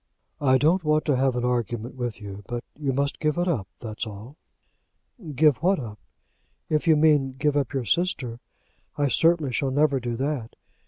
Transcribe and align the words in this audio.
"I 0.41 0.57
don't 0.57 0.83
want 0.83 1.05
to 1.05 1.15
have 1.15 1.35
an 1.35 1.45
argument 1.45 1.93
with 1.93 2.19
you; 2.19 2.43
but 2.47 2.63
you 2.75 2.91
must 2.91 3.19
give 3.19 3.37
it 3.37 3.47
up; 3.47 3.67
that's 3.79 4.07
all." 4.07 4.35
"Give 5.35 5.57
what 5.57 5.79
up? 5.79 5.99
If 6.69 6.87
you 6.87 6.95
mean 6.95 7.33
give 7.37 7.55
up 7.55 7.71
your 7.71 7.85
sister, 7.85 8.39
I 8.97 9.09
certainly 9.09 9.51
shall 9.53 9.69
never 9.69 9.99
do 9.99 10.15
that. 10.15 10.55